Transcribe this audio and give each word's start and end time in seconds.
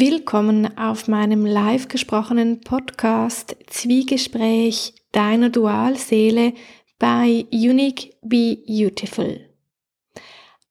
Willkommen 0.00 0.78
auf 0.78 1.08
meinem 1.08 1.44
live 1.44 1.88
gesprochenen 1.88 2.60
Podcast 2.60 3.56
Zwiegespräch 3.66 4.94
deiner 5.10 5.50
Dualseele 5.50 6.52
bei 7.00 7.46
Unique 7.50 8.14
Be 8.22 8.58
Beautiful. 8.64 9.40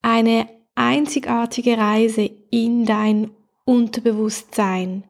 Eine 0.01 0.47
einzigartige 0.75 1.77
Reise 1.77 2.31
in 2.51 2.85
dein 2.85 3.31
Unterbewusstsein. 3.65 5.03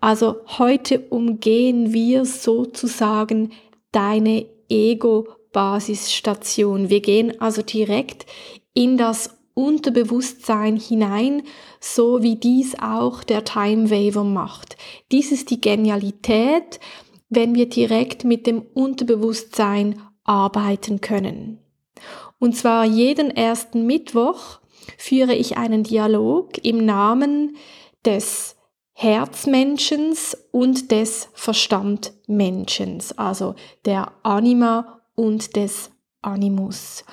Also 0.00 0.40
heute 0.58 1.00
umgehen 1.08 1.94
wir 1.94 2.26
sozusagen 2.26 3.52
deine 3.90 4.44
Ego-Basisstation. 4.68 6.90
Wir 6.90 7.00
gehen 7.00 7.40
also 7.40 7.62
direkt 7.62 8.26
in 8.74 8.98
das 8.98 9.39
Unterbewusstsein 9.60 10.76
hinein, 10.76 11.42
so 11.80 12.22
wie 12.22 12.36
dies 12.36 12.76
auch 12.80 13.22
der 13.22 13.44
Time 13.44 13.90
Waver 13.90 14.24
macht. 14.24 14.76
Dies 15.12 15.32
ist 15.32 15.50
die 15.50 15.60
Genialität, 15.60 16.80
wenn 17.28 17.54
wir 17.54 17.68
direkt 17.68 18.24
mit 18.24 18.46
dem 18.46 18.62
Unterbewusstsein 18.74 20.00
arbeiten 20.24 21.00
können. 21.00 21.58
Und 22.38 22.56
zwar 22.56 22.84
jeden 22.84 23.30
ersten 23.30 23.86
Mittwoch 23.86 24.60
führe 24.96 25.34
ich 25.34 25.58
einen 25.58 25.84
Dialog 25.84 26.64
im 26.64 26.84
Namen 26.84 27.56
des 28.04 28.56
Herzmenschens 28.92 30.36
und 30.50 30.90
des 30.90 31.28
Verstandmenschens, 31.34 33.16
also 33.16 33.54
der 33.84 34.12
Anima 34.22 35.00
und 35.14 35.56
des 35.56 35.90
Animus. 36.22 37.04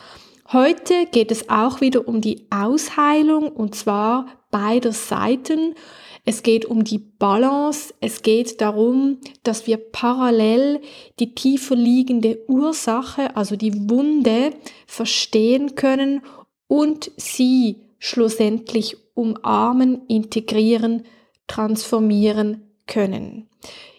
Heute 0.54 1.08
geht 1.08 1.32
es 1.32 1.50
auch 1.50 1.82
wieder 1.82 2.08
um 2.08 2.22
die 2.22 2.48
Ausheilung 2.50 3.50
und 3.50 3.76
zwar 3.76 4.28
beider 4.50 4.94
Seiten. 4.94 5.76
Es 6.24 6.42
geht 6.42 6.64
um 6.64 6.86
die 6.86 7.00
Balance, 7.00 7.94
es 8.00 8.22
geht 8.22 8.62
darum, 8.62 9.18
dass 9.44 9.68
wir 9.68 9.76
parallel 9.76 10.80
die 11.20 11.36
tiefer 11.36 11.76
liegende 11.76 12.40
Ursache, 12.48 13.36
also 13.36 13.58
die 13.58 13.90
Wunde, 13.90 14.54
verstehen 14.86 15.76
können 15.76 16.22
und 16.68 17.12
sie 17.18 17.82
schlussendlich 18.00 18.96
umarmen, 19.16 20.04
integrieren, 20.08 21.04
transformieren 21.48 22.62
können. 22.86 23.50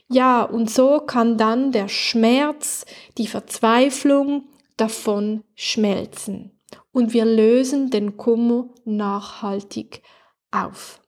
Ja, 0.09 0.45
und 0.45 0.71
so 0.71 1.01
kann 1.01 1.37
dann 1.37 1.73
der 1.73 1.89
Schmerz, 1.89 2.87
die 3.19 3.27
Verzweiflung, 3.27 4.45
davon 4.79 5.45
schmelzen 5.55 6.59
und 6.93 7.13
wir 7.13 7.25
lösen 7.25 7.91
den 7.91 8.17
Kummer 8.17 8.71
nachhaltig 8.85 10.03
auf. 10.51 11.01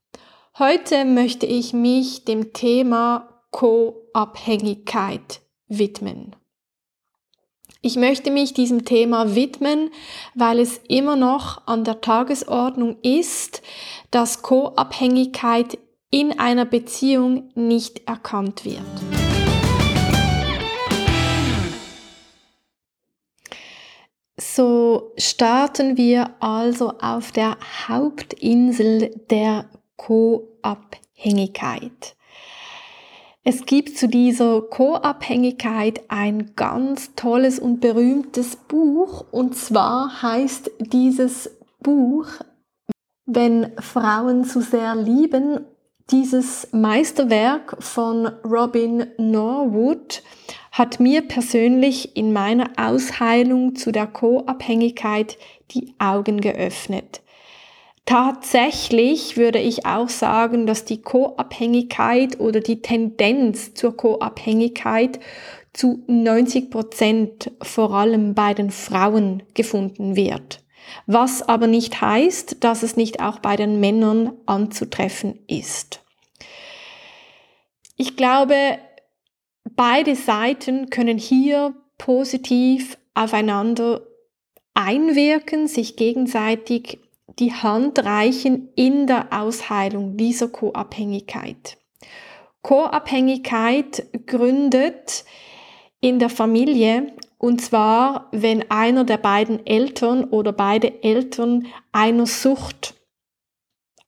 Heute 0.58 1.04
möchte 1.06 1.46
ich 1.46 1.72
mich 1.72 2.24
dem 2.24 2.52
Thema 2.52 3.42
Co-Abhängigkeit 3.50 5.40
widmen. 5.68 6.36
Ich 7.82 7.96
möchte 7.96 8.30
mich 8.30 8.52
diesem 8.52 8.84
Thema 8.84 9.34
widmen, 9.34 9.90
weil 10.34 10.58
es 10.58 10.82
immer 10.88 11.16
noch 11.16 11.66
an 11.66 11.84
der 11.84 12.02
Tagesordnung 12.02 12.98
ist, 13.02 13.62
dass 14.10 14.42
Co-Abhängigkeit 14.42 15.78
in 16.10 16.38
einer 16.38 16.66
Beziehung 16.66 17.50
nicht 17.54 18.06
erkannt 18.06 18.66
wird. 18.66 19.29
So 24.60 25.12
starten 25.16 25.96
wir 25.96 26.34
also 26.38 26.92
auf 27.00 27.32
der 27.32 27.56
Hauptinsel 27.88 29.08
der 29.30 29.64
Co-Abhängigkeit. 29.96 32.14
Es 33.42 33.64
gibt 33.64 33.96
zu 33.96 34.06
dieser 34.06 34.60
Co-Abhängigkeit 34.60 36.02
ein 36.08 36.54
ganz 36.56 37.14
tolles 37.14 37.58
und 37.58 37.80
berühmtes 37.80 38.56
Buch 38.56 39.24
und 39.30 39.56
zwar 39.56 40.20
heißt 40.20 40.70
dieses 40.78 41.50
Buch 41.82 42.26
Wenn 43.24 43.72
Frauen 43.78 44.44
zu 44.44 44.60
sehr 44.60 44.94
lieben, 44.94 45.64
dieses 46.10 46.68
Meisterwerk 46.72 47.82
von 47.82 48.26
Robin 48.44 49.06
Norwood 49.16 50.22
hat 50.72 51.00
mir 51.00 51.22
persönlich 51.22 52.16
in 52.16 52.32
meiner 52.32 52.70
Ausheilung 52.76 53.74
zu 53.74 53.92
der 53.92 54.06
Co-Abhängigkeit 54.06 55.36
die 55.72 55.94
Augen 55.98 56.40
geöffnet. 56.40 57.22
Tatsächlich 58.06 59.36
würde 59.36 59.60
ich 59.60 59.86
auch 59.86 60.08
sagen, 60.08 60.66
dass 60.66 60.84
die 60.84 61.00
Co-Abhängigkeit 61.00 62.40
oder 62.40 62.60
die 62.60 62.82
Tendenz 62.82 63.74
zur 63.74 63.96
Co-Abhängigkeit 63.96 65.20
zu 65.72 66.02
90 66.08 66.70
Prozent 66.70 67.52
vor 67.62 67.94
allem 67.94 68.34
bei 68.34 68.54
den 68.54 68.70
Frauen 68.70 69.44
gefunden 69.54 70.16
wird. 70.16 70.64
Was 71.06 71.42
aber 71.42 71.66
nicht 71.66 72.00
heißt, 72.00 72.64
dass 72.64 72.82
es 72.82 72.96
nicht 72.96 73.20
auch 73.20 73.38
bei 73.38 73.54
den 73.54 73.78
Männern 73.78 74.32
anzutreffen 74.46 75.38
ist. 75.46 76.00
Ich 77.96 78.16
glaube, 78.16 78.78
Beide 79.80 80.14
Seiten 80.14 80.90
können 80.90 81.16
hier 81.16 81.74
positiv 81.96 82.98
aufeinander 83.14 84.02
einwirken, 84.74 85.68
sich 85.68 85.96
gegenseitig 85.96 86.98
die 87.38 87.54
Hand 87.54 87.98
reichen 88.04 88.68
in 88.76 89.06
der 89.06 89.28
Ausheilung 89.32 90.18
dieser 90.18 90.48
Co-Abhängigkeit. 90.48 91.78
Co-Abhängigkeit 92.60 94.06
gründet 94.26 95.24
in 96.02 96.18
der 96.18 96.28
Familie 96.28 97.14
und 97.38 97.62
zwar, 97.62 98.28
wenn 98.32 98.70
einer 98.70 99.04
der 99.04 99.16
beiden 99.16 99.64
Eltern 99.66 100.24
oder 100.24 100.52
beide 100.52 101.02
Eltern 101.02 101.68
einer 101.90 102.26
Sucht 102.26 102.96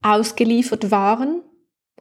ausgeliefert 0.03 0.91
waren 0.91 1.41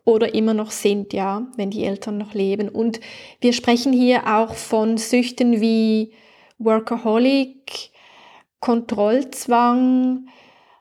oder 0.03 0.33
immer 0.33 0.53
noch 0.53 0.71
sind, 0.71 1.13
ja, 1.13 1.47
wenn 1.55 1.69
die 1.69 1.83
Eltern 1.83 2.17
noch 2.17 2.33
leben. 2.33 2.69
Und 2.69 2.99
wir 3.39 3.53
sprechen 3.53 3.93
hier 3.93 4.27
auch 4.27 4.53
von 4.53 4.97
Süchten 4.97 5.61
wie 5.61 6.13
Workaholic, 6.57 7.91
Kontrollzwang, 8.59 10.27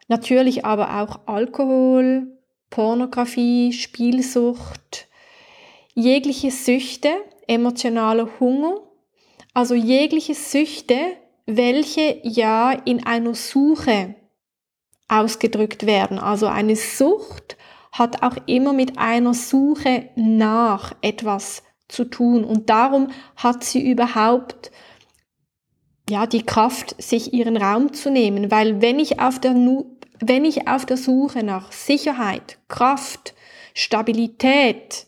natürlich 0.09 0.65
aber 0.65 1.01
auch 1.01 1.21
Alkohol, 1.27 2.27
Pornografie, 2.69 3.73
Spielsucht, 3.73 5.09
jegliche 5.95 6.51
Süchte, 6.51 7.11
emotionaler 7.47 8.29
Hunger, 8.39 8.77
also 9.55 9.75
jegliche 9.75 10.35
Süchte, 10.35 10.97
welche 11.47 12.21
ja 12.23 12.73
in 12.73 13.05
einer 13.05 13.35
Suche 13.35 14.15
ausgedrückt 15.09 15.87
werden. 15.87 16.19
Also 16.19 16.47
eine 16.47 16.77
Sucht 16.77 17.57
hat 17.93 18.23
auch 18.23 18.37
immer 18.47 18.73
mit 18.73 18.99
einer 18.99 19.35
Suche 19.35 20.09
nach 20.17 20.95
etwas 21.03 21.63
zu 21.89 22.05
tun 22.05 22.45
und 22.45 22.71
darum 22.71 23.09
hat 23.37 23.65
sie 23.65 23.91
überhaupt 23.91 24.71
ja 26.09 26.27
die 26.27 26.45
Kraft, 26.45 27.01
sich 27.03 27.33
ihren 27.33 27.57
Raum 27.57 27.93
zu 27.93 28.11
nehmen, 28.11 28.51
weil 28.51 28.81
wenn 28.81 28.99
ich 28.99 29.21
auf 29.21 29.41
der 29.41 29.55
wenn 30.23 30.45
ich 30.45 30.69
auf 30.69 30.85
der 30.85 30.99
Suche 30.99 31.43
nach 31.43 31.73
Sicherheit, 31.73 32.59
Kraft, 32.69 33.35
Stabilität 33.75 35.07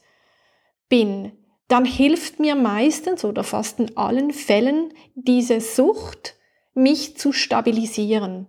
bin, 0.88 1.32
dann 1.69 1.84
hilft 1.84 2.41
mir 2.41 2.54
meistens 2.54 3.25
oder 3.25 3.44
fast 3.44 3.78
in 3.78 3.97
allen 3.97 4.32
Fällen 4.32 4.93
diese 5.14 5.60
Sucht, 5.60 6.37
mich 6.75 7.16
zu 7.16 7.32
stabilisieren. 7.32 8.47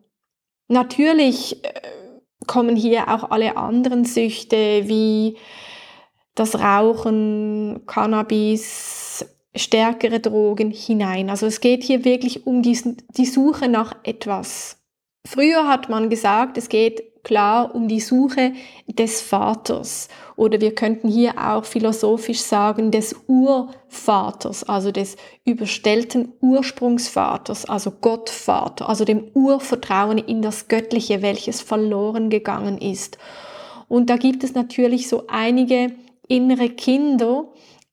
Natürlich 0.67 1.63
äh, 1.63 1.71
kommen 2.48 2.75
hier 2.75 3.10
auch 3.10 3.31
alle 3.31 3.57
anderen 3.57 4.06
Süchte 4.06 4.88
wie 4.88 5.38
das 6.36 6.60
Rauchen, 6.60 7.81
Cannabis, 7.86 9.25
stärkere 9.56 10.19
Drogen 10.19 10.72
hinein. 10.72 11.30
Also 11.30 11.45
es 11.45 11.62
geht 11.62 11.84
hier 11.84 12.06
wirklich 12.06 12.48
um 12.48 12.62
diesen, 12.62 12.98
die 13.18 13.25
Suche 13.25 13.68
nach 13.69 13.95
etwas. 14.04 14.78
Früher 15.28 15.68
hat 15.68 15.90
man 15.90 16.10
gesagt, 16.10 16.57
es 16.57 16.69
geht 16.69 17.04
klar 17.23 17.73
um 17.73 17.87
die 17.87 17.99
Suche 17.99 18.53
des 18.87 19.21
Vaters. 19.21 20.09
Oder 20.35 20.61
wir 20.61 20.75
könnten 20.75 21.07
hier 21.07 21.33
auch 21.37 21.65
philosophisch 21.65 22.41
sagen, 22.41 22.91
des 22.91 23.15
Urvaters, 23.27 24.63
also 24.63 24.91
des 24.91 25.15
überstellten 25.45 26.33
Ursprungsvaters, 26.41 27.65
also 27.65 27.91
Gottvater, 27.91 28.89
also 28.89 29.05
dem 29.05 29.25
Urvertrauen 29.33 30.17
in 30.17 30.41
das 30.41 30.67
Göttliche, 30.67 31.21
welches 31.21 31.61
verloren 31.61 32.29
gegangen 32.29 32.77
ist. 32.77 33.17
Und 33.87 34.09
da 34.09 34.17
gibt 34.17 34.43
es 34.43 34.53
natürlich 34.53 35.07
so 35.07 35.23
einige 35.27 35.91
innere 36.27 36.69
Kinder, 36.69 37.45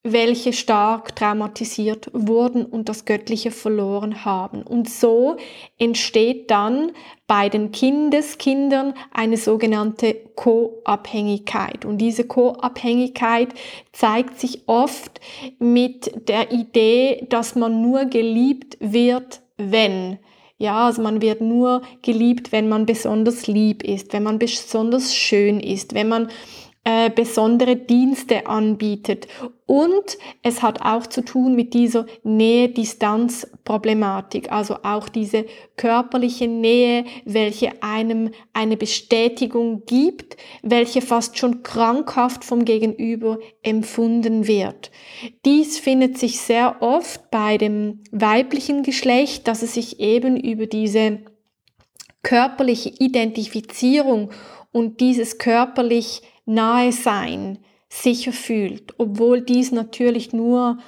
welche 0.03 0.55
stark 0.55 1.15
traumatisiert 1.15 2.11
wurden 2.15 2.65
und 2.65 2.89
das 2.89 3.05
Göttliche 3.05 3.51
verloren 3.51 4.25
haben. 4.25 4.63
Und 4.63 4.89
so 4.89 5.37
entsteht 5.79 6.51
dann 6.51 6.93
bei 7.27 7.51
den 7.51 7.71
Kindeskindern 7.71 8.95
eine 9.13 9.37
sogenannte 9.37 10.15
Co-Abhängigkeit. 10.37 11.85
Und 11.85 11.99
diese 11.99 12.25
Co-Abhängigkeit 12.25 13.51
zeigt 13.93 14.41
sich 14.41 14.63
oft 14.67 15.21
mit 15.59 16.29
der 16.29 16.51
Idee, 16.51 17.27
dass 17.29 17.55
man 17.55 17.83
nur 17.83 18.07
geliebt 18.07 18.79
wird, 18.81 19.43
wenn. 19.59 20.19
Ja, 20.57 20.87
also 20.87 21.03
man 21.03 21.21
wird 21.21 21.43
nur 21.43 21.83
geliebt, 22.01 22.53
wenn 22.53 22.71
man 22.71 22.87
besonders 22.87 23.47
lieb 23.47 23.83
ist, 23.83 24.15
wenn 24.15 24.23
man 24.23 24.39
besonders 24.39 25.15
schön 25.15 25.61
ist, 25.61 25.95
wenn 25.95 26.09
man 26.09 26.29
äh, 26.85 27.11
besondere 27.11 27.77
Dienste 27.77 28.47
anbietet. 28.47 29.29
Und 29.71 30.19
es 30.43 30.63
hat 30.63 30.83
auch 30.83 31.07
zu 31.07 31.25
tun 31.25 31.55
mit 31.55 31.75
dieser 31.75 32.07
Nähe-Distanz-Problematik, 32.25 34.51
also 34.51 34.79
auch 34.83 35.09
diese 35.09 35.47
körperliche 35.77 36.49
Nähe, 36.49 37.05
welche 37.25 37.81
einem 37.81 38.33
eine 38.53 38.77
Bestätigung 38.77 39.85
gibt, 39.87 40.37
welche 40.65 41.03
fast 41.03 41.39
schon 41.39 41.63
krankhaft 41.63 42.45
vom 42.45 42.65
Gegenüber 42.65 43.39
empfunden 43.63 44.49
wird. 44.49 44.91
Dies 45.45 45.79
findet 45.79 46.19
sich 46.19 46.41
sehr 46.41 46.83
oft 46.83 47.31
bei 47.31 47.57
dem 47.57 48.03
weiblichen 48.11 48.83
Geschlecht, 48.83 49.47
dass 49.47 49.63
es 49.63 49.75
sich 49.75 50.01
eben 50.01 50.37
über 50.37 50.67
diese 50.67 51.21
körperliche 52.25 52.89
Identifizierung 52.89 54.33
und 54.73 54.99
dieses 54.99 55.39
körperlich 55.39 56.23
nahe 56.45 56.91
sein 56.91 57.61
sicher 57.91 58.33
fühlt, 58.33 58.95
obwohl 58.99 59.43
dies 59.43 59.73
natürlich 59.73 60.33
nur 60.33 60.79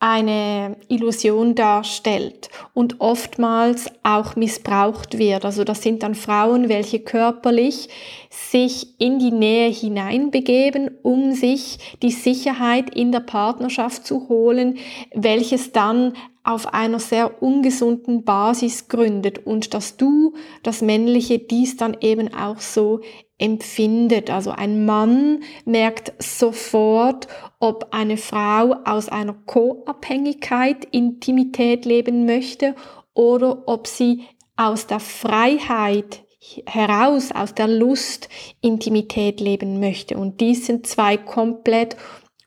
eine 0.00 0.76
Illusion 0.88 1.54
darstellt 1.54 2.50
und 2.74 3.00
oftmals 3.00 3.86
auch 4.02 4.34
missbraucht 4.34 5.16
wird. 5.16 5.44
Also 5.44 5.62
das 5.62 5.80
sind 5.80 6.02
dann 6.02 6.16
Frauen, 6.16 6.68
welche 6.68 6.98
körperlich 6.98 7.88
sich 8.28 8.98
in 8.98 9.20
die 9.20 9.30
Nähe 9.30 9.70
hineinbegeben, 9.70 10.90
um 11.04 11.34
sich 11.34 11.78
die 12.02 12.10
Sicherheit 12.10 12.92
in 12.92 13.12
der 13.12 13.20
Partnerschaft 13.20 14.04
zu 14.04 14.28
holen, 14.28 14.76
welches 15.14 15.70
dann 15.70 16.14
auf 16.44 16.74
einer 16.74 16.98
sehr 16.98 17.42
ungesunden 17.42 18.24
Basis 18.24 18.88
gründet 18.88 19.46
und 19.46 19.74
dass 19.74 19.96
du, 19.96 20.34
das 20.62 20.82
Männliche, 20.82 21.38
dies 21.38 21.76
dann 21.76 21.96
eben 22.00 22.34
auch 22.34 22.58
so 22.58 23.00
empfindet. 23.38 24.30
Also 24.30 24.50
ein 24.50 24.84
Mann 24.84 25.42
merkt 25.64 26.12
sofort, 26.22 27.28
ob 27.60 27.88
eine 27.92 28.16
Frau 28.16 28.76
aus 28.84 29.08
einer 29.08 29.34
Co-Abhängigkeit 29.34 30.84
Intimität 30.86 31.84
leben 31.84 32.26
möchte 32.26 32.74
oder 33.14 33.62
ob 33.66 33.86
sie 33.86 34.24
aus 34.56 34.86
der 34.86 35.00
Freiheit 35.00 36.24
heraus, 36.66 37.30
aus 37.32 37.54
der 37.54 37.68
Lust 37.68 38.28
Intimität 38.60 39.40
leben 39.40 39.80
möchte. 39.80 40.16
Und 40.16 40.40
dies 40.40 40.66
sind 40.66 40.86
zwei 40.86 41.16
komplett 41.16 41.96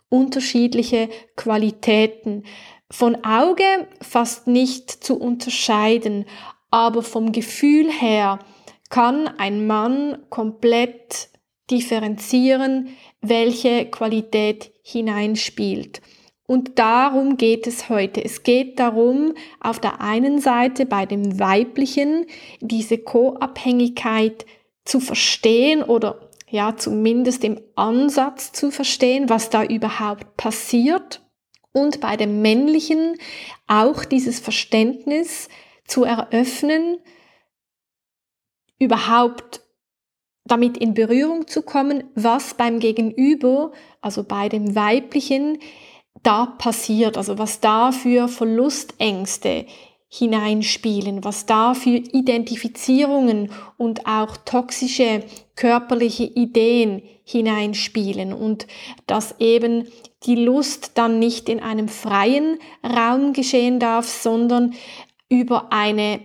unterschiedliche 0.09 1.09
Qualitäten. 1.36 2.44
Von 2.91 3.23
Auge 3.23 3.87
fast 4.01 4.47
nicht 4.47 4.89
zu 4.89 5.19
unterscheiden, 5.19 6.25
aber 6.69 7.01
vom 7.01 7.31
Gefühl 7.31 7.91
her 7.91 8.39
kann 8.89 9.27
ein 9.27 9.65
Mann 9.65 10.19
komplett 10.29 11.29
differenzieren, 11.71 12.89
welche 13.21 13.85
Qualität 13.85 14.71
hineinspielt. 14.83 16.01
Und 16.47 16.77
darum 16.77 17.37
geht 17.37 17.65
es 17.65 17.89
heute. 17.89 18.23
Es 18.23 18.43
geht 18.43 18.79
darum, 18.79 19.33
auf 19.59 19.79
der 19.79 19.99
einen 19.99 20.39
Seite 20.39 20.85
bei 20.85 21.07
dem 21.07 21.39
Weiblichen 21.39 22.27
diese 22.61 22.99
Co-Abhängigkeit 22.99 24.45
zu 24.85 24.99
verstehen 24.99 25.81
oder 25.81 26.29
ja, 26.47 26.77
zumindest 26.77 27.43
im 27.43 27.59
Ansatz 27.75 28.51
zu 28.51 28.69
verstehen, 28.69 29.27
was 29.27 29.49
da 29.49 29.63
überhaupt 29.63 30.37
passiert. 30.37 31.25
Und 31.75 32.00
bei 32.00 32.16
dem 32.16 32.42
Männlichen 32.42 33.18
auch 33.68 34.06
dieses 34.06 34.39
Verständnis 34.39 35.50
zu 35.83 36.06
eröffnen, 36.06 37.00
überhaupt 38.80 39.60
damit 40.45 40.77
in 40.77 40.94
Berührung 40.94 41.48
zu 41.48 41.63
kommen, 41.63 42.06
was 42.16 42.54
beim 42.54 42.80
Gegenüber, 42.80 43.74
also 44.00 44.24
bei 44.24 44.48
dem 44.48 44.74
Weiblichen, 44.74 45.60
da 46.24 46.45
passiert, 46.45 47.18
also 47.18 47.38
was 47.38 47.60
da 47.60 47.92
für 47.92 48.30
Verlustängste 48.30 49.66
hineinspielen, 50.17 51.23
was 51.23 51.45
da 51.45 51.73
für 51.73 51.97
Identifizierungen 51.97 53.51
und 53.77 54.07
auch 54.07 54.38
toxische 54.38 55.23
körperliche 55.56 56.23
Ideen 56.23 57.01
hineinspielen 57.23 58.33
und 58.33 58.67
dass 59.07 59.35
eben 59.39 59.88
die 60.23 60.35
Lust 60.35 60.91
dann 60.95 61.19
nicht 61.19 61.50
in 61.50 61.59
einem 61.59 61.88
freien 61.88 62.59
Raum 62.83 63.33
geschehen 63.33 63.79
darf, 63.79 64.07
sondern 64.07 64.73
über 65.29 65.71
eine 65.71 66.19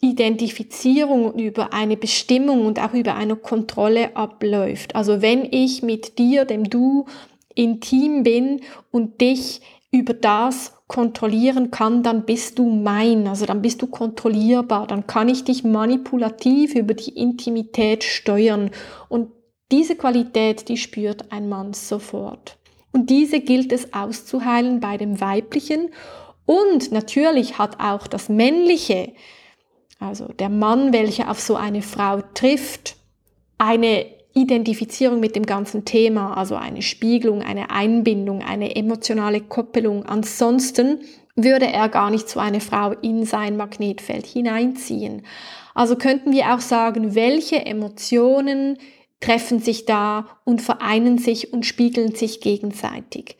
Identifizierung 0.00 1.34
über 1.34 1.72
eine 1.72 1.96
Bestimmung 1.96 2.66
und 2.66 2.78
auch 2.78 2.92
über 2.92 3.14
eine 3.14 3.36
Kontrolle 3.36 4.14
abläuft. 4.14 4.94
Also 4.94 5.22
wenn 5.22 5.48
ich 5.50 5.82
mit 5.82 6.18
dir, 6.18 6.44
dem 6.44 6.64
Du, 6.68 7.06
intim 7.54 8.22
bin 8.22 8.60
und 8.90 9.20
dich 9.20 9.62
über 9.90 10.12
das 10.12 10.75
kontrollieren 10.88 11.70
kann, 11.70 12.02
dann 12.02 12.24
bist 12.24 12.58
du 12.58 12.68
mein, 12.68 13.26
also 13.26 13.44
dann 13.44 13.62
bist 13.62 13.82
du 13.82 13.88
kontrollierbar, 13.88 14.86
dann 14.86 15.06
kann 15.06 15.28
ich 15.28 15.44
dich 15.44 15.64
manipulativ 15.64 16.74
über 16.74 16.94
die 16.94 17.16
Intimität 17.16 18.04
steuern. 18.04 18.70
Und 19.08 19.32
diese 19.72 19.96
Qualität, 19.96 20.68
die 20.68 20.76
spürt 20.76 21.32
ein 21.32 21.48
Mann 21.48 21.72
sofort. 21.72 22.56
Und 22.92 23.10
diese 23.10 23.40
gilt 23.40 23.72
es 23.72 23.92
auszuheilen 23.92 24.80
bei 24.80 24.96
dem 24.96 25.20
Weiblichen. 25.20 25.90
Und 26.46 26.92
natürlich 26.92 27.58
hat 27.58 27.80
auch 27.80 28.06
das 28.06 28.28
Männliche 28.28 29.12
also 29.98 30.26
der 30.28 30.48
Mann, 30.48 30.92
welcher 30.92 31.30
auf 31.30 31.40
so 31.40 31.56
eine 31.56 31.82
Frau 31.82 32.20
trifft, 32.34 32.96
eine 33.58 34.06
Identifizierung 34.36 35.18
mit 35.18 35.34
dem 35.34 35.46
ganzen 35.46 35.84
Thema, 35.84 36.36
also 36.36 36.56
eine 36.56 36.82
Spiegelung, 36.82 37.42
eine 37.42 37.70
Einbindung, 37.70 38.42
eine 38.42 38.76
emotionale 38.76 39.40
Koppelung. 39.40 40.04
Ansonsten 40.04 41.00
würde 41.34 41.66
er 41.66 41.88
gar 41.88 42.10
nicht 42.10 42.28
so 42.28 42.38
eine 42.38 42.60
Frau 42.60 42.92
in 43.02 43.24
sein 43.24 43.56
Magnetfeld 43.56 44.26
hineinziehen. 44.26 45.22
Also 45.74 45.96
könnten 45.96 46.32
wir 46.32 46.54
auch 46.54 46.60
sagen, 46.60 47.14
welche 47.14 47.64
Emotionen 47.64 48.78
treffen 49.20 49.58
sich 49.60 49.86
da 49.86 50.26
und 50.44 50.60
vereinen 50.60 51.18
sich 51.18 51.52
und 51.52 51.64
spiegeln 51.64 52.14
sich 52.14 52.40
gegenseitig. 52.40 53.38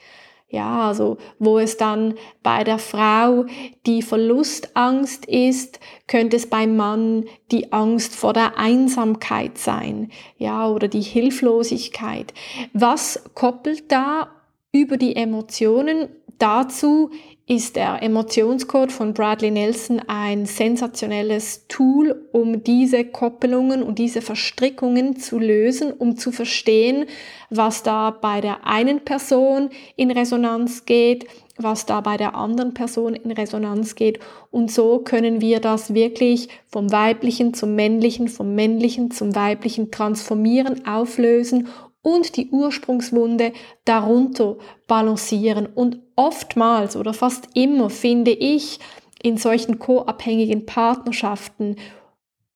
Ja, 0.48 0.88
also 0.88 1.18
wo 1.40 1.58
es 1.58 1.76
dann 1.76 2.14
bei 2.44 2.62
der 2.62 2.78
Frau 2.78 3.46
die 3.84 4.00
Verlustangst 4.00 5.26
ist, 5.26 5.80
könnte 6.06 6.36
es 6.36 6.48
beim 6.48 6.76
Mann 6.76 7.24
die 7.50 7.72
Angst 7.72 8.14
vor 8.14 8.32
der 8.32 8.56
Einsamkeit 8.56 9.58
sein, 9.58 10.12
ja, 10.38 10.68
oder 10.68 10.86
die 10.86 11.02
Hilflosigkeit. 11.02 12.32
Was 12.72 13.24
koppelt 13.34 13.90
da 13.90 14.28
über 14.70 14.96
die 14.96 15.16
Emotionen 15.16 16.08
dazu 16.38 17.10
ist 17.48 17.76
der 17.76 18.02
Emotionscode 18.02 18.90
von 18.90 19.14
Bradley 19.14 19.52
Nelson 19.52 20.02
ein 20.08 20.46
sensationelles 20.46 21.68
Tool, 21.68 22.26
um 22.32 22.64
diese 22.64 23.04
Koppelungen 23.04 23.84
und 23.84 24.00
diese 24.00 24.20
Verstrickungen 24.20 25.16
zu 25.16 25.38
lösen, 25.38 25.92
um 25.92 26.16
zu 26.16 26.32
verstehen, 26.32 27.06
was 27.48 27.84
da 27.84 28.10
bei 28.10 28.40
der 28.40 28.66
einen 28.66 29.04
Person 29.04 29.70
in 29.94 30.10
Resonanz 30.10 30.86
geht, 30.86 31.28
was 31.56 31.86
da 31.86 32.00
bei 32.00 32.16
der 32.16 32.34
anderen 32.34 32.74
Person 32.74 33.14
in 33.14 33.30
Resonanz 33.30 33.94
geht. 33.94 34.18
Und 34.50 34.72
so 34.72 34.98
können 34.98 35.40
wir 35.40 35.60
das 35.60 35.94
wirklich 35.94 36.48
vom 36.66 36.90
weiblichen 36.90 37.54
zum 37.54 37.76
männlichen, 37.76 38.26
vom 38.26 38.56
männlichen 38.56 39.12
zum 39.12 39.36
weiblichen 39.36 39.92
transformieren, 39.92 40.84
auflösen 40.84 41.68
und 42.06 42.36
die 42.36 42.50
Ursprungswunde 42.50 43.52
darunter 43.84 44.58
balancieren. 44.86 45.66
Und 45.66 45.98
oftmals 46.14 46.94
oder 46.94 47.12
fast 47.12 47.48
immer 47.54 47.90
finde 47.90 48.30
ich 48.30 48.78
in 49.20 49.38
solchen 49.38 49.80
co-abhängigen 49.80 50.66
Partnerschaften 50.66 51.74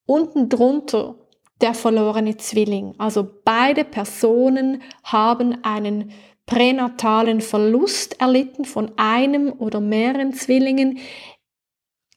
unten 0.06 0.48
drunter 0.48 1.16
der 1.60 1.74
verlorene 1.74 2.36
Zwilling. 2.36 2.94
Also 2.98 3.28
beide 3.44 3.82
Personen 3.82 4.82
haben 5.02 5.64
einen 5.64 6.12
pränatalen 6.46 7.40
Verlust 7.40 8.20
erlitten 8.20 8.64
von 8.64 8.92
einem 8.98 9.52
oder 9.52 9.80
mehreren 9.80 10.32
Zwillingen, 10.32 10.98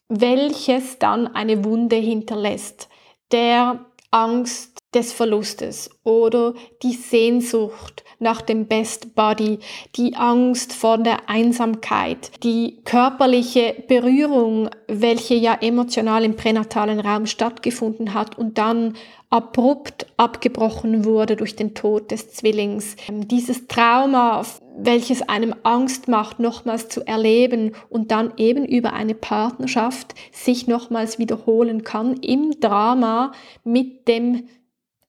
welches 0.08 1.00
dann 1.00 1.26
eine 1.26 1.64
Wunde 1.64 1.96
hinterlässt, 1.96 2.88
der 3.32 3.86
Angst 4.14 4.78
des 4.94 5.12
Verlustes 5.12 5.90
oder 6.04 6.54
die 6.84 6.92
Sehnsucht 6.92 8.04
nach 8.20 8.42
dem 8.42 8.66
Best 8.68 9.16
Body, 9.16 9.58
die 9.96 10.14
Angst 10.14 10.72
vor 10.72 10.98
der 10.98 11.28
Einsamkeit, 11.28 12.30
die 12.44 12.80
körperliche 12.84 13.74
Berührung, 13.88 14.70
welche 14.86 15.34
ja 15.34 15.54
emotional 15.60 16.24
im 16.24 16.36
pränatalen 16.36 17.00
Raum 17.00 17.26
stattgefunden 17.26 18.14
hat 18.14 18.38
und 18.38 18.56
dann 18.56 18.94
abrupt 19.34 20.06
abgebrochen 20.16 21.04
wurde 21.04 21.34
durch 21.34 21.56
den 21.56 21.74
Tod 21.74 22.12
des 22.12 22.30
Zwillings. 22.30 22.94
Ähm, 23.08 23.26
dieses 23.26 23.66
Trauma, 23.66 24.46
welches 24.78 25.22
einem 25.22 25.56
Angst 25.64 26.06
macht, 26.06 26.38
nochmals 26.38 26.88
zu 26.88 27.04
erleben 27.04 27.72
und 27.90 28.12
dann 28.12 28.32
eben 28.36 28.64
über 28.64 28.92
eine 28.92 29.16
Partnerschaft 29.16 30.14
sich 30.30 30.68
nochmals 30.68 31.18
wiederholen 31.18 31.82
kann 31.82 32.14
im 32.18 32.60
Drama 32.60 33.32
mit 33.64 34.06
dem 34.06 34.44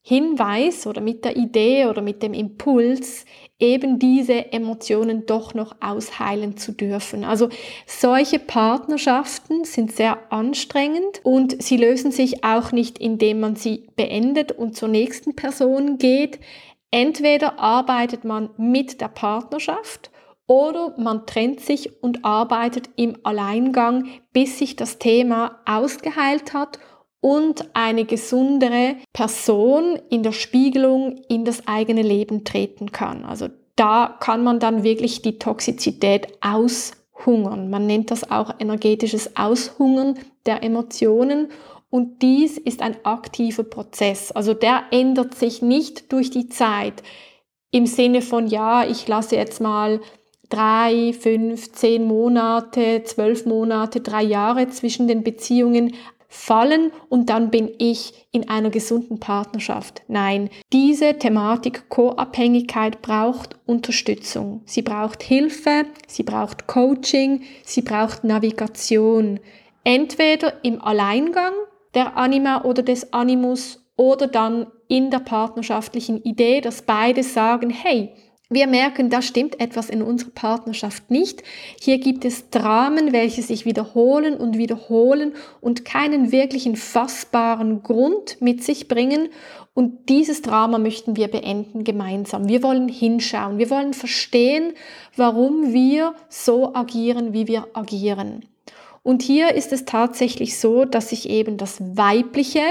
Hinweis 0.08 0.86
oder 0.86 1.02
mit 1.02 1.26
der 1.26 1.36
Idee 1.36 1.88
oder 1.88 2.04
mit 2.04 2.22
dem 2.22 2.36
Impuls, 2.36 3.26
eben 3.58 3.98
diese 3.98 4.52
Emotionen 4.52 5.26
doch 5.26 5.56
noch 5.56 5.78
ausheilen 5.82 6.58
zu 6.58 6.74
dürfen. 6.74 7.24
Also 7.24 7.50
solche 7.88 8.38
Partnerschaften 8.38 9.64
sind 9.64 9.92
sehr 9.92 10.32
anstrengend 10.32 11.22
und 11.24 11.60
sie 11.60 11.78
lösen 11.78 12.12
sich 12.12 12.44
auch 12.44 12.72
nicht, 12.72 13.00
indem 13.00 13.40
man 13.40 13.56
sie 13.56 13.88
beendet 13.96 14.52
und 14.52 14.78
zur 14.78 14.90
nächsten 14.90 15.36
Person 15.36 15.98
geht. 15.98 16.40
Entweder 16.92 17.58
arbeitet 17.58 18.26
man 18.26 18.52
mit 18.58 19.02
der 19.02 19.08
Partnerschaft 19.08 20.12
oder 20.46 20.94
man 21.00 21.26
trennt 21.26 21.62
sich 21.62 22.04
und 22.04 22.24
arbeitet 22.24 22.92
im 22.96 23.18
Alleingang, 23.24 24.08
bis 24.34 24.60
sich 24.60 24.76
das 24.76 25.00
Thema 25.00 25.62
ausgeheilt 25.66 26.54
hat 26.54 26.78
und 27.26 27.76
eine 27.76 28.06
gesundere 28.06 28.98
Person 29.12 30.00
in 30.12 30.22
der 30.22 30.32
Spiegelung 30.32 31.24
in 31.28 31.44
das 31.44 31.68
eigene 31.68 32.04
Leben 32.04 32.44
treten 32.44 32.92
kann. 32.92 33.26
Also 33.26 33.48
da 33.76 34.16
kann 34.20 34.44
man 34.44 34.60
dann 34.60 34.84
wirklich 34.84 35.24
die 35.24 35.40
Toxizität 35.40 36.28
aushungern. 36.42 37.72
Man 37.72 37.88
nennt 37.88 38.12
das 38.12 38.30
auch 38.30 38.54
energetisches 38.60 39.36
Aushungern 39.36 40.20
der 40.46 40.62
Emotionen 40.62 41.48
und 41.90 42.22
dies 42.22 42.60
ist 42.60 42.84
ein 42.84 42.96
aktiver 43.04 43.64
Prozess. 43.64 44.32
Also 44.32 44.54
der 44.54 44.84
ändert 44.92 45.34
sich 45.34 45.64
nicht 45.64 46.14
durch 46.14 46.30
die 46.30 46.48
Zeit 46.48 47.02
im 47.72 47.88
Sinne 47.88 48.22
von, 48.22 48.46
ja, 48.46 48.86
ich 48.86 49.08
lasse 49.08 49.36
jetzt 49.36 49.60
mal 49.60 50.00
drei, 50.50 51.12
fünf, 51.20 51.72
zehn 51.72 52.04
Monate, 52.06 53.02
zwölf 53.04 53.48
Monate, 53.48 54.02
drei 54.02 54.22
Jahre 54.22 54.70
zwischen 54.70 55.08
den 55.08 55.24
Beziehungen 55.24 55.96
fallen 56.36 56.92
und 57.10 57.30
dann 57.30 57.50
bin 57.50 57.72
ich 57.80 58.28
in 58.32 58.50
einer 58.50 58.70
gesunden 58.70 59.20
Partnerschaft. 59.20 60.04
Nein, 60.08 60.50
diese 60.74 61.18
Thematik 61.18 61.90
Co-Abhängigkeit 61.90 63.02
braucht 63.02 63.58
Unterstützung. 63.66 64.62
Sie 64.66 64.82
braucht 64.82 65.24
Hilfe, 65.24 65.86
sie 66.08 66.24
braucht 66.24 66.68
Coaching, 66.68 67.44
sie 67.64 67.82
braucht 67.82 68.24
Navigation. 68.24 69.40
Entweder 69.84 70.64
im 70.64 70.82
Alleingang 70.82 71.54
der 71.94 72.18
Anima 72.18 72.64
oder 72.64 72.84
des 72.84 73.14
Animus 73.14 73.86
oder 73.96 74.28
dann 74.28 74.68
in 74.88 75.10
der 75.10 75.20
partnerschaftlichen 75.20 76.22
Idee, 76.24 76.62
dass 76.62 76.82
beide 76.82 77.24
sagen, 77.24 77.70
hey, 77.70 78.12
wir 78.50 78.68
merken, 78.68 79.10
da 79.10 79.24
stimmt 79.24 79.60
etwas 79.60 79.90
in 79.90 80.04
unserer 80.04 80.30
Partnerschaft 80.30 81.10
nicht. 81.10 81.42
Hier 81.82 81.98
gibt 81.98 82.26
es 82.26 82.52
Dramen, 82.52 83.12
welche 83.12 83.42
sich 83.42 83.66
wiederholen 83.66 84.38
und 84.38 84.58
wiederholen 84.58 85.34
und 85.62 85.84
keinen 85.84 86.32
wirklichen 86.32 86.76
fassbaren 86.76 87.82
Grund 87.82 88.38
mit 88.42 88.64
sich 88.64 88.88
bringen. 88.88 89.30
Und 89.74 90.10
dieses 90.10 90.44
Drama 90.44 90.78
möchten 90.78 91.16
wir 91.16 91.28
beenden 91.28 91.84
gemeinsam. 91.84 92.48
Wir 92.48 92.62
wollen 92.62 92.88
hinschauen. 92.88 93.58
Wir 93.58 93.72
wollen 93.72 93.94
verstehen, 93.94 94.74
warum 95.16 95.74
wir 95.74 96.14
so 96.30 96.76
agieren, 96.76 97.34
wie 97.34 97.48
wir 97.48 97.68
agieren. 97.74 98.46
Und 99.02 99.22
hier 99.22 99.54
ist 99.54 99.74
es 99.74 99.86
tatsächlich 99.86 100.58
so, 100.58 100.86
dass 100.86 101.10
sich 101.10 101.30
eben 101.30 101.58
das 101.58 101.80
Weibliche 101.80 102.62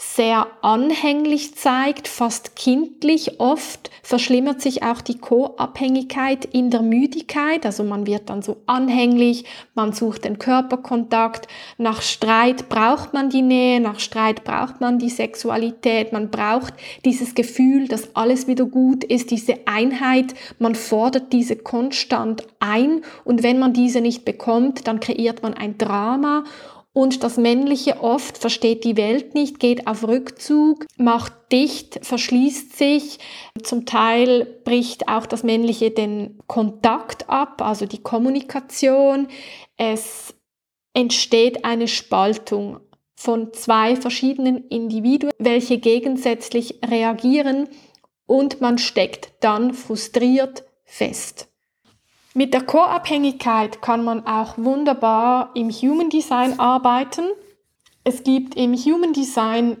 sehr 0.00 0.46
anhänglich 0.62 1.56
zeigt, 1.56 2.06
fast 2.06 2.54
kindlich. 2.54 3.40
Oft 3.40 3.90
verschlimmert 4.04 4.62
sich 4.62 4.84
auch 4.84 5.00
die 5.00 5.18
Co-Abhängigkeit 5.18 6.44
in 6.44 6.70
der 6.70 6.82
Müdigkeit. 6.82 7.66
Also 7.66 7.82
man 7.82 8.06
wird 8.06 8.30
dann 8.30 8.40
so 8.40 8.58
anhänglich, 8.66 9.44
man 9.74 9.92
sucht 9.92 10.24
den 10.24 10.38
Körperkontakt. 10.38 11.48
Nach 11.78 12.00
Streit 12.00 12.68
braucht 12.68 13.12
man 13.12 13.28
die 13.28 13.42
Nähe, 13.42 13.80
nach 13.80 13.98
Streit 13.98 14.44
braucht 14.44 14.80
man 14.80 15.00
die 15.00 15.10
Sexualität. 15.10 16.12
Man 16.12 16.30
braucht 16.30 16.74
dieses 17.04 17.34
Gefühl, 17.34 17.88
dass 17.88 18.14
alles 18.14 18.46
wieder 18.46 18.66
gut 18.66 19.02
ist, 19.02 19.32
diese 19.32 19.66
Einheit. 19.66 20.32
Man 20.60 20.76
fordert 20.76 21.32
diese 21.32 21.56
konstant 21.56 22.46
ein 22.60 23.02
und 23.24 23.42
wenn 23.42 23.58
man 23.58 23.72
diese 23.72 24.00
nicht 24.00 24.24
bekommt, 24.24 24.86
dann 24.86 25.00
kreiert 25.00 25.42
man 25.42 25.54
ein 25.54 25.76
Drama 25.76 26.44
und 26.92 27.22
das 27.22 27.36
Männliche 27.36 28.02
oft 28.02 28.38
versteht 28.38 28.84
die 28.84 28.96
Welt 28.96 29.34
nicht, 29.34 29.60
geht 29.60 29.86
auf 29.86 30.06
Rückzug, 30.06 30.86
macht 30.96 31.32
dicht, 31.52 32.00
verschließt 32.02 32.76
sich. 32.76 33.18
Zum 33.62 33.86
Teil 33.86 34.46
bricht 34.64 35.08
auch 35.08 35.26
das 35.26 35.42
Männliche 35.42 35.90
den 35.90 36.38
Kontakt 36.46 37.28
ab, 37.28 37.62
also 37.62 37.86
die 37.86 38.02
Kommunikation. 38.02 39.28
Es 39.76 40.34
entsteht 40.94 41.64
eine 41.64 41.88
Spaltung 41.88 42.80
von 43.14 43.52
zwei 43.52 43.96
verschiedenen 43.96 44.68
Individuen, 44.68 45.32
welche 45.38 45.78
gegensätzlich 45.78 46.80
reagieren 46.84 47.68
und 48.26 48.60
man 48.60 48.78
steckt 48.78 49.32
dann 49.40 49.74
frustriert 49.74 50.64
fest. 50.84 51.47
Mit 52.34 52.54
der 52.54 52.62
Co-Abhängigkeit 52.62 53.80
kann 53.82 54.04
man 54.04 54.26
auch 54.26 54.58
wunderbar 54.58 55.50
im 55.54 55.70
Human 55.70 56.10
Design 56.10 56.60
arbeiten. 56.60 57.24
Es 58.04 58.22
gibt 58.22 58.54
im 58.54 58.74
Human 58.74 59.12
Design 59.12 59.78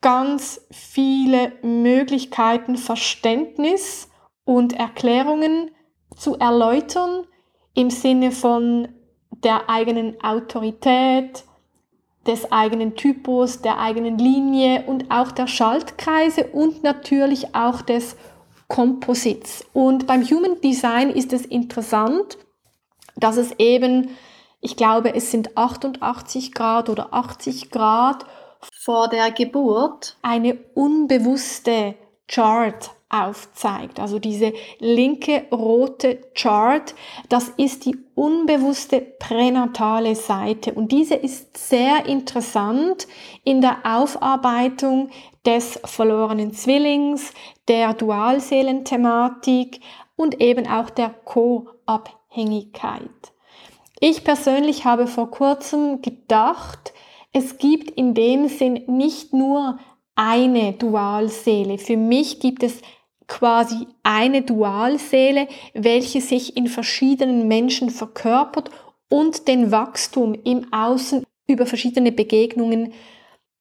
ganz 0.00 0.66
viele 0.70 1.52
Möglichkeiten, 1.62 2.76
Verständnis 2.76 4.08
und 4.44 4.72
Erklärungen 4.74 5.70
zu 6.16 6.38
erläutern 6.38 7.26
im 7.74 7.90
Sinne 7.90 8.32
von 8.32 8.88
der 9.30 9.68
eigenen 9.68 10.20
Autorität, 10.22 11.44
des 12.26 12.52
eigenen 12.52 12.94
Typus, 12.94 13.62
der 13.62 13.80
eigenen 13.80 14.18
Linie 14.18 14.84
und 14.86 15.10
auch 15.10 15.32
der 15.32 15.48
Schaltkreise 15.48 16.46
und 16.46 16.84
natürlich 16.84 17.54
auch 17.54 17.82
des 17.82 18.16
Composites. 18.72 19.66
Und 19.74 20.06
beim 20.06 20.22
Human 20.22 20.58
Design 20.62 21.10
ist 21.10 21.34
es 21.34 21.44
interessant, 21.44 22.38
dass 23.16 23.36
es 23.36 23.52
eben, 23.58 24.16
ich 24.62 24.76
glaube, 24.76 25.14
es 25.14 25.30
sind 25.30 25.58
88 25.58 26.54
Grad 26.54 26.88
oder 26.88 27.12
80 27.12 27.70
Grad 27.70 28.24
vor 28.80 29.08
der 29.08 29.30
Geburt 29.30 30.16
eine 30.22 30.54
unbewusste 30.72 31.96
Chart 32.28 32.90
aufzeigt. 33.12 34.00
Also 34.00 34.18
diese 34.18 34.52
linke 34.80 35.44
rote 35.52 36.16
Chart, 36.34 36.92
das 37.28 37.50
ist 37.50 37.84
die 37.84 37.96
unbewusste 38.14 39.00
pränatale 39.00 40.16
Seite 40.16 40.72
und 40.72 40.90
diese 40.90 41.14
ist 41.14 41.56
sehr 41.56 42.06
interessant 42.06 43.06
in 43.44 43.60
der 43.60 43.76
Aufarbeitung 43.84 45.10
des 45.44 45.78
verlorenen 45.84 46.54
Zwillings, 46.54 47.32
der 47.68 47.94
Dualseelenthematik 47.94 49.78
und 50.16 50.40
eben 50.40 50.66
auch 50.66 50.90
der 50.90 51.10
Co-Abhängigkeit. 51.10 53.08
Ich 54.00 54.24
persönlich 54.24 54.84
habe 54.84 55.06
vor 55.06 55.30
kurzem 55.30 56.02
gedacht, 56.02 56.92
es 57.32 57.58
gibt 57.58 57.92
in 57.92 58.14
dem 58.14 58.48
Sinn 58.48 58.82
nicht 58.86 59.32
nur 59.32 59.78
eine 60.14 60.74
Dualseele. 60.74 61.78
Für 61.78 61.96
mich 61.96 62.40
gibt 62.40 62.62
es 62.62 62.82
quasi 63.26 63.86
eine 64.02 64.42
Dualseele, 64.42 65.48
welche 65.74 66.20
sich 66.20 66.56
in 66.56 66.66
verschiedenen 66.66 67.48
Menschen 67.48 67.90
verkörpert 67.90 68.70
und 69.08 69.48
den 69.48 69.70
Wachstum 69.70 70.34
im 70.44 70.72
Außen 70.72 71.24
über 71.46 71.66
verschiedene 71.66 72.12
Begegnungen 72.12 72.92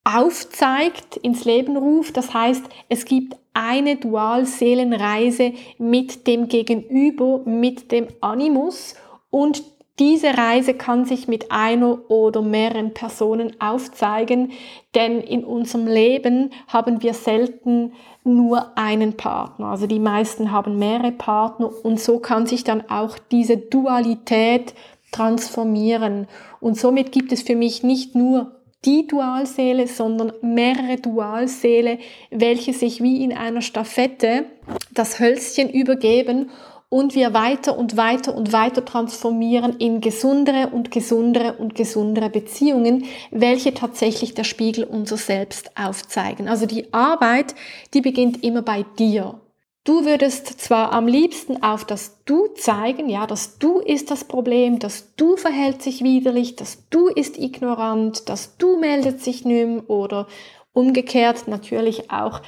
aufzeigt, 0.03 1.17
ins 1.17 1.45
Leben 1.45 1.77
ruft. 1.77 2.17
Das 2.17 2.33
heißt, 2.33 2.63
es 2.89 3.05
gibt 3.05 3.35
eine 3.53 3.97
Dualseelenreise 3.97 5.53
mit 5.77 6.25
dem 6.27 6.47
Gegenüber, 6.47 7.41
mit 7.45 7.91
dem 7.91 8.07
Animus 8.21 8.95
und 9.29 9.63
diese 10.01 10.35
Reise 10.35 10.73
kann 10.73 11.05
sich 11.05 11.27
mit 11.27 11.51
einer 11.51 12.09
oder 12.09 12.41
mehreren 12.41 12.91
Personen 12.91 13.53
aufzeigen, 13.61 14.51
denn 14.95 15.21
in 15.21 15.43
unserem 15.43 15.85
Leben 15.85 16.49
haben 16.67 17.03
wir 17.03 17.13
selten 17.13 17.93
nur 18.23 18.75
einen 18.75 19.15
Partner. 19.15 19.67
Also 19.67 19.85
die 19.85 19.99
meisten 19.99 20.51
haben 20.51 20.79
mehrere 20.79 21.11
Partner 21.11 21.69
und 21.83 21.99
so 21.99 22.17
kann 22.17 22.47
sich 22.47 22.63
dann 22.63 22.89
auch 22.89 23.19
diese 23.31 23.57
Dualität 23.57 24.73
transformieren. 25.11 26.27
Und 26.59 26.79
somit 26.79 27.11
gibt 27.11 27.31
es 27.31 27.43
für 27.43 27.55
mich 27.55 27.83
nicht 27.83 28.15
nur 28.15 28.55
die 28.83 29.05
Dualseele, 29.05 29.85
sondern 29.85 30.33
mehrere 30.41 30.97
Dualseele, 30.97 31.99
welche 32.31 32.73
sich 32.73 33.03
wie 33.03 33.23
in 33.23 33.33
einer 33.33 33.61
Staffette 33.61 34.45
das 34.91 35.19
Hölzchen 35.19 35.69
übergeben 35.69 36.49
und 36.91 37.15
wir 37.15 37.33
weiter 37.33 37.77
und 37.77 37.95
weiter 37.95 38.35
und 38.35 38.51
weiter 38.51 38.83
transformieren 38.83 39.77
in 39.77 40.01
gesundere 40.01 40.67
und 40.67 40.91
gesundere 40.91 41.53
und 41.53 41.73
gesundere 41.73 42.29
Beziehungen, 42.29 43.05
welche 43.31 43.73
tatsächlich 43.73 44.33
der 44.33 44.43
Spiegel 44.43 44.83
unser 44.83 45.15
Selbst 45.15 45.71
aufzeigen. 45.77 46.49
Also 46.49 46.65
die 46.65 46.93
Arbeit, 46.93 47.55
die 47.93 48.01
beginnt 48.01 48.43
immer 48.43 48.61
bei 48.61 48.83
dir. 48.99 49.39
Du 49.85 50.03
würdest 50.03 50.59
zwar 50.59 50.91
am 50.91 51.07
liebsten 51.07 51.63
auf 51.63 51.85
das 51.85 52.23
Du 52.25 52.47
zeigen, 52.55 53.07
ja, 53.07 53.25
das 53.25 53.57
Du 53.57 53.79
ist 53.79 54.11
das 54.11 54.25
Problem, 54.25 54.77
das 54.77 55.15
Du 55.15 55.37
verhält 55.37 55.81
sich 55.81 56.03
widerlich, 56.03 56.57
das 56.57 56.89
Du 56.89 57.07
ist 57.07 57.39
ignorant, 57.39 58.27
das 58.27 58.57
Du 58.57 58.77
meldet 58.77 59.21
sich 59.21 59.45
nimm 59.45 59.81
oder 59.87 60.27
umgekehrt 60.73 61.47
natürlich 61.47 62.11
auch 62.11 62.41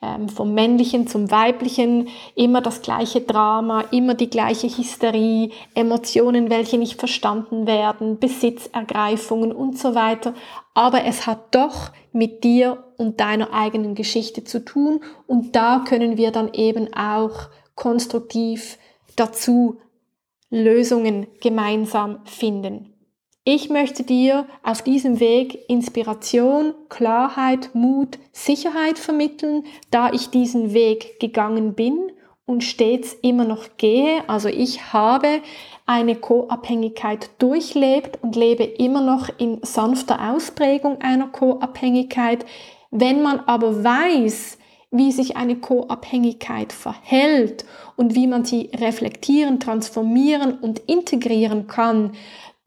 ähm, 0.00 0.28
vom 0.28 0.54
männlichen 0.54 1.06
zum 1.06 1.30
weiblichen, 1.30 2.08
immer 2.34 2.60
das 2.60 2.82
gleiche 2.82 3.20
Drama, 3.20 3.84
immer 3.90 4.14
die 4.14 4.30
gleiche 4.30 4.68
Hysterie, 4.68 5.50
Emotionen, 5.74 6.50
welche 6.50 6.78
nicht 6.78 6.98
verstanden 6.98 7.66
werden, 7.66 8.18
Besitzergreifungen 8.18 9.52
und 9.52 9.78
so 9.78 9.94
weiter. 9.94 10.34
Aber 10.74 11.04
es 11.04 11.26
hat 11.26 11.54
doch 11.54 11.90
mit 12.12 12.44
dir 12.44 12.84
und 12.96 13.20
deiner 13.20 13.52
eigenen 13.52 13.94
Geschichte 13.94 14.44
zu 14.44 14.64
tun 14.64 15.00
und 15.26 15.56
da 15.56 15.84
können 15.86 16.16
wir 16.16 16.30
dann 16.30 16.52
eben 16.52 16.92
auch 16.94 17.48
konstruktiv 17.74 18.78
dazu 19.16 19.78
Lösungen 20.50 21.26
gemeinsam 21.40 22.20
finden. 22.24 22.97
Ich 23.50 23.70
möchte 23.70 24.02
dir 24.02 24.44
auf 24.62 24.82
diesem 24.82 25.20
Weg 25.20 25.70
Inspiration, 25.70 26.74
Klarheit, 26.90 27.70
Mut, 27.72 28.18
Sicherheit 28.30 28.98
vermitteln, 28.98 29.64
da 29.90 30.12
ich 30.12 30.28
diesen 30.28 30.74
Weg 30.74 31.18
gegangen 31.18 31.72
bin 31.72 32.12
und 32.44 32.62
stets 32.62 33.14
immer 33.22 33.44
noch 33.44 33.78
gehe. 33.78 34.22
Also 34.28 34.50
ich 34.50 34.92
habe 34.92 35.40
eine 35.86 36.14
Co-Abhängigkeit 36.14 37.30
durchlebt 37.38 38.18
und 38.22 38.36
lebe 38.36 38.64
immer 38.64 39.00
noch 39.00 39.30
in 39.38 39.60
sanfter 39.62 40.30
Ausprägung 40.30 41.00
einer 41.00 41.28
Co-Abhängigkeit. 41.28 42.44
Wenn 42.90 43.22
man 43.22 43.40
aber 43.40 43.82
weiß, 43.82 44.58
wie 44.90 45.10
sich 45.10 45.38
eine 45.38 45.56
Co-Abhängigkeit 45.56 46.74
verhält 46.74 47.64
und 47.96 48.14
wie 48.14 48.26
man 48.26 48.44
sie 48.44 48.70
reflektieren, 48.74 49.58
transformieren 49.58 50.58
und 50.58 50.80
integrieren 50.80 51.66
kann, 51.66 52.12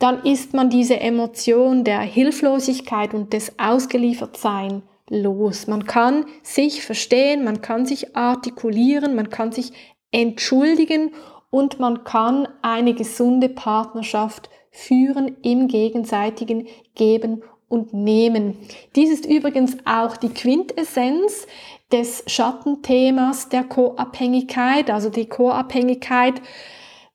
dann 0.02 0.24
ist 0.24 0.56
man 0.56 0.72
diese 0.72 1.00
Emotion 1.00 1.84
der 1.84 2.00
Hilflosigkeit 2.00 3.14
und 3.14 3.34
des 3.34 3.60
Ausgeliefertsein 3.60 4.82
los. 5.10 5.68
Man 5.68 5.86
kann 5.86 6.26
sich 6.42 6.84
verstehen, 6.84 7.44
man 7.44 7.62
kann 7.62 7.86
sich 7.86 8.16
artikulieren, 8.16 9.16
man 9.16 9.30
kann 9.30 9.52
sich 9.52 9.72
entschuldigen 10.12 11.12
und 11.52 11.80
man 11.80 12.04
kann 12.04 12.48
eine 12.64 12.96
gesunde 12.96 13.48
Partnerschaft 13.48 14.50
führen 14.72 15.38
im 15.44 15.68
gegenseitigen 15.68 16.68
Geben 16.96 17.44
und 17.68 17.94
Nehmen. 17.94 18.58
Dies 18.96 19.12
ist 19.12 19.26
übrigens 19.28 19.78
auch 19.86 20.18
die 20.18 20.30
Quintessenz 20.30 21.46
des 21.92 22.24
Schattenthemas 22.26 23.50
der 23.50 23.66
Co-Abhängigkeit, 23.66 24.90
also 24.90 25.10
die 25.10 25.28
Co-Abhängigkeit 25.28 26.42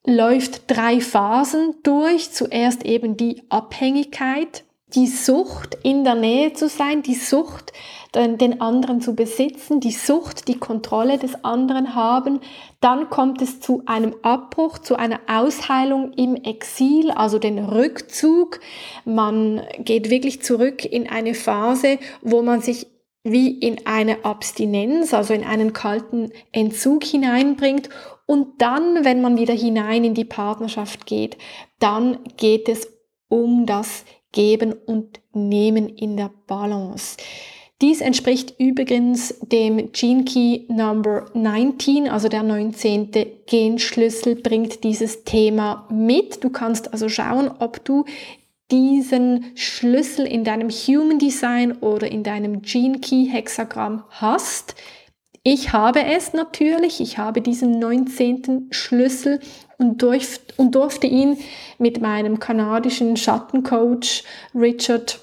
läuft 0.07 0.61
drei 0.67 1.01
Phasen 1.01 1.75
durch. 1.83 2.31
Zuerst 2.31 2.83
eben 2.85 3.17
die 3.17 3.43
Abhängigkeit, 3.49 4.63
die 4.95 5.05
Sucht, 5.05 5.77
in 5.83 6.05
der 6.05 6.15
Nähe 6.15 6.53
zu 6.53 6.69
sein, 6.69 7.03
die 7.03 7.13
Sucht, 7.13 7.73
den 8.15 8.61
anderen 8.61 9.01
zu 9.01 9.13
besitzen, 9.13 9.81
die 9.81 9.91
Sucht, 9.91 10.47
die 10.47 10.57
Kontrolle 10.57 11.19
des 11.19 11.43
anderen 11.43 11.93
haben. 11.93 12.39
Dann 12.79 13.09
kommt 13.09 13.41
es 13.41 13.59
zu 13.59 13.83
einem 13.85 14.15
Abbruch, 14.21 14.79
zu 14.79 14.95
einer 14.95 15.19
Ausheilung 15.27 16.13
im 16.13 16.35
Exil, 16.35 17.11
also 17.11 17.37
den 17.37 17.59
Rückzug. 17.59 18.61
Man 19.03 19.61
geht 19.79 20.09
wirklich 20.09 20.41
zurück 20.41 20.85
in 20.85 21.09
eine 21.09 21.33
Phase, 21.33 21.99
wo 22.21 22.41
man 22.41 22.61
sich 22.61 22.87
wie 23.23 23.49
in 23.59 23.85
eine 23.85 24.23
Abstinenz, 24.23 25.13
also 25.13 25.33
in 25.33 25.43
einen 25.43 25.73
kalten 25.73 26.31
Entzug 26.53 27.03
hineinbringt 27.03 27.89
und 28.27 28.61
dann, 28.61 29.03
wenn 29.03 29.21
man 29.21 29.37
wieder 29.37 29.55
hinein 29.55 30.03
in 30.03 30.13
die 30.13 30.25
Partnerschaft 30.25 31.07
geht, 31.07 31.37
dann 31.79 32.19
geht 32.35 32.69
es 32.69 32.87
um 33.29 33.65
das 33.65 34.05
Geben 34.31 34.73
und 34.73 35.19
Nehmen 35.33 35.89
in 35.89 36.17
der 36.17 36.29
Balance. 36.45 37.17
Dies 37.81 38.01
entspricht 38.01 38.55
übrigens 38.59 39.35
dem 39.41 39.91
Gene 39.91 40.25
Key 40.25 40.65
Number 40.67 41.25
19, 41.33 42.09
also 42.09 42.27
der 42.27 42.43
19. 42.43 43.11
Genschlüssel 43.45 44.35
bringt 44.35 44.83
dieses 44.83 45.23
Thema 45.23 45.87
mit. 45.91 46.43
Du 46.43 46.49
kannst 46.49 46.91
also 46.91 47.07
schauen, 47.07 47.49
ob 47.59 47.85
du 47.85 48.03
diesen 48.71 49.51
Schlüssel 49.55 50.25
in 50.25 50.43
deinem 50.43 50.69
Human 50.69 51.19
Design 51.19 51.77
oder 51.77 52.11
in 52.11 52.23
deinem 52.23 52.61
Gene 52.63 52.99
Key 52.99 53.27
Hexagramm 53.27 54.03
hast. 54.09 54.75
Ich 55.49 55.71
habe 55.71 56.03
es 56.03 56.33
natürlich, 56.33 56.99
ich 56.99 57.17
habe 57.17 57.39
diesen 57.39 57.79
19. 57.79 58.67
Schlüssel 58.71 59.39
und, 59.77 60.01
durf, 60.01 60.41
und 60.57 60.75
durfte 60.75 61.07
ihn 61.07 61.37
mit 61.77 62.01
meinem 62.01 62.37
kanadischen 62.37 63.15
Schattencoach 63.15 64.25
Richard 64.53 65.21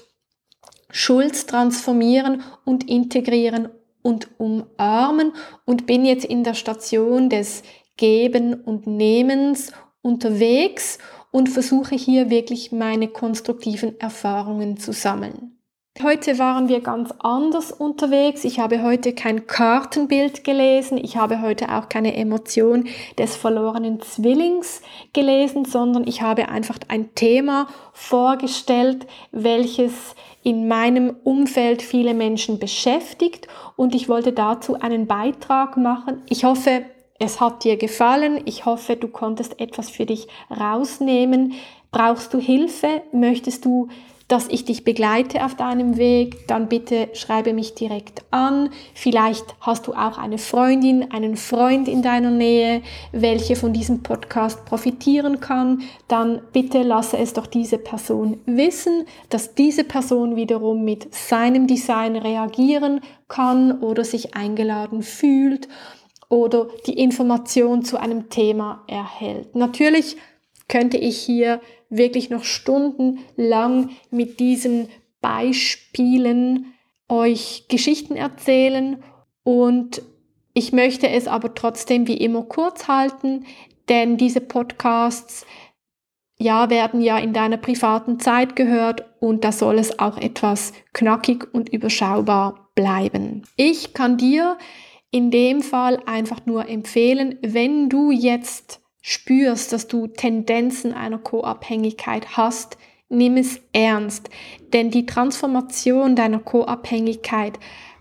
Schulz 0.89 1.45
transformieren 1.45 2.41
und 2.63 2.89
integrieren 2.89 3.69
und 4.01 4.27
umarmen 4.39 5.31
und 5.63 5.85
bin 5.85 6.05
jetzt 6.05 6.25
in 6.25 6.43
der 6.43 6.55
Station 6.55 7.29
des 7.29 7.61
Geben 7.95 8.55
und 8.55 8.87
Nehmens 8.87 9.73
unterwegs 10.01 10.97
und 11.29 11.49
versuche 11.49 11.93
hier 11.93 12.31
wirklich 12.31 12.71
meine 12.71 13.09
konstruktiven 13.09 13.99
Erfahrungen 13.99 14.77
zu 14.77 14.91
sammeln. 14.91 15.54
Heute 16.03 16.37
waren 16.39 16.67
wir 16.67 16.81
ganz 16.81 17.13
anders 17.19 17.71
unterwegs. 17.71 18.43
Ich 18.43 18.59
habe 18.59 18.83
heute 18.83 19.13
kein 19.13 19.47
Kartenbild 19.47 20.43
gelesen. 20.43 20.97
Ich 20.97 21.15
habe 21.15 21.41
heute 21.41 21.73
auch 21.73 21.87
keine 21.87 22.17
Emotion 22.17 22.89
des 23.17 23.37
verlorenen 23.37 24.01
Zwillings 24.01 24.81
gelesen, 25.13 25.63
sondern 25.63 26.05
ich 26.05 26.21
habe 26.21 26.49
einfach 26.49 26.77
ein 26.89 27.15
Thema 27.15 27.67
vorgestellt, 27.93 29.07
welches 29.31 30.15
in 30.43 30.67
meinem 30.67 31.15
Umfeld 31.23 31.81
viele 31.81 32.13
Menschen 32.13 32.59
beschäftigt 32.59 33.47
und 33.77 33.95
ich 33.95 34.09
wollte 34.09 34.33
dazu 34.33 34.77
einen 34.77 35.07
Beitrag 35.07 35.77
machen. 35.77 36.23
Ich 36.27 36.43
hoffe, 36.43 36.83
es 37.19 37.39
hat 37.39 37.63
dir 37.63 37.77
gefallen. 37.77 38.41
Ich 38.43 38.65
hoffe, 38.65 38.97
du 38.97 39.07
konntest 39.07 39.61
etwas 39.61 39.89
für 39.89 40.05
dich 40.05 40.27
rausnehmen. 40.51 41.53
Brauchst 41.91 42.33
du 42.33 42.37
Hilfe? 42.37 43.01
Möchtest 43.13 43.63
du 43.63 43.87
dass 44.27 44.47
ich 44.47 44.65
dich 44.65 44.83
begleite 44.83 45.45
auf 45.45 45.55
deinem 45.55 45.97
Weg, 45.97 46.47
dann 46.47 46.67
bitte 46.67 47.09
schreibe 47.13 47.53
mich 47.53 47.75
direkt 47.75 48.23
an. 48.31 48.69
Vielleicht 48.95 49.45
hast 49.61 49.85
du 49.85 49.93
auch 49.93 50.17
eine 50.17 50.39
Freundin, 50.39 51.11
einen 51.11 51.37
Freund 51.37 51.87
in 51.87 52.01
deiner 52.01 52.31
Nähe, 52.31 52.81
welche 53.11 53.55
von 53.55 53.71
diesem 53.71 54.01
Podcast 54.01 54.65
profitieren 54.65 55.39
kann. 55.39 55.83
Dann 56.07 56.41
bitte 56.53 56.81
lasse 56.81 57.17
es 57.17 57.33
doch 57.33 57.45
diese 57.45 57.77
Person 57.77 58.39
wissen, 58.45 59.05
dass 59.29 59.53
diese 59.53 59.83
Person 59.83 60.35
wiederum 60.35 60.83
mit 60.83 61.13
seinem 61.13 61.67
Design 61.67 62.15
reagieren 62.15 63.01
kann 63.27 63.79
oder 63.81 64.03
sich 64.03 64.35
eingeladen 64.35 65.03
fühlt 65.03 65.67
oder 66.29 66.67
die 66.87 66.97
Information 66.97 67.83
zu 67.83 67.97
einem 67.97 68.29
Thema 68.29 68.83
erhält. 68.87 69.55
Natürlich 69.55 70.17
könnte 70.67 70.97
ich 70.97 71.17
hier 71.17 71.61
wirklich 71.89 72.29
noch 72.29 72.43
stundenlang 72.43 73.89
mit 74.11 74.39
diesen 74.39 74.89
Beispielen 75.21 76.73
euch 77.07 77.65
Geschichten 77.69 78.15
erzählen 78.15 79.03
und 79.43 80.01
ich 80.53 80.71
möchte 80.71 81.09
es 81.09 81.27
aber 81.27 81.53
trotzdem 81.53 82.07
wie 82.07 82.17
immer 82.17 82.43
kurz 82.43 82.87
halten, 82.87 83.45
denn 83.89 84.17
diese 84.17 84.41
Podcasts 84.41 85.45
ja 86.37 86.69
werden 86.69 87.01
ja 87.01 87.17
in 87.17 87.33
deiner 87.33 87.57
privaten 87.57 88.19
Zeit 88.19 88.55
gehört 88.55 89.05
und 89.19 89.43
da 89.43 89.51
soll 89.51 89.79
es 89.79 89.99
auch 89.99 90.17
etwas 90.17 90.73
knackig 90.93 91.53
und 91.53 91.69
überschaubar 91.69 92.69
bleiben. 92.75 93.43
Ich 93.55 93.93
kann 93.93 94.17
dir 94.17 94.57
in 95.11 95.31
dem 95.31 95.61
Fall 95.61 96.01
einfach 96.05 96.45
nur 96.45 96.67
empfehlen, 96.67 97.37
wenn 97.41 97.89
du 97.89 98.11
jetzt 98.11 98.81
spürst, 99.07 99.71
dass 99.71 99.85
du 99.85 100.07
Tendenzen 100.07 100.91
einer 100.91 101.19
Co-Abhängigkeit 101.19 102.37
hast, 102.37 102.79
nimm 103.07 103.37
es 103.37 103.59
ernst, 103.71 104.31
denn 104.73 104.89
die 104.89 105.05
Transformation 105.05 106.15
deiner 106.15 106.39
Co-Abhängigkeit 106.39 107.59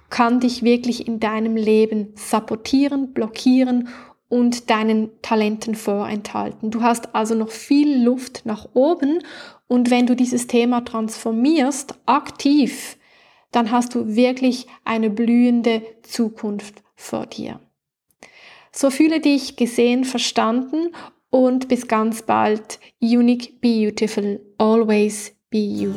kann 0.09 0.40
dich 0.40 0.62
wirklich 0.62 1.07
in 1.07 1.21
deinem 1.21 1.57
Leben 1.57 2.14
sabotieren, 2.14 3.12
blockieren 3.12 3.88
und 4.31 4.71
deinen 4.71 5.11
Talenten 5.21 5.75
vorenthalten. 5.75 6.71
Du 6.71 6.81
hast 6.81 7.14
also 7.14 7.35
noch 7.35 7.51
viel 7.51 8.03
Luft 8.03 8.47
nach 8.47 8.69
oben 8.73 9.19
und 9.69 9.90
wenn 9.90 10.07
du 10.07 10.17
dieses 10.17 10.47
Thema 10.47 10.87
transformierst, 10.87 11.97
aktiv, 12.07 12.97
dann 13.51 13.71
hast 13.71 13.95
du 13.95 14.17
wirklich 14.17 14.69
eine 14.87 15.11
blühende 15.11 15.83
Zukunft 16.03 16.83
vor 16.97 17.27
dir. 17.27 17.61
So 18.76 18.90
fühle 18.90 19.20
dich 19.20 19.54
gesehen, 19.54 20.04
verstanden 20.04 20.90
und 21.30 21.68
bis 21.68 21.87
ganz 21.87 22.22
bald. 22.22 22.80
Unique, 23.00 23.60
beautiful, 23.60 24.40
always 24.58 25.32
be 25.48 25.58
you. 25.58 25.94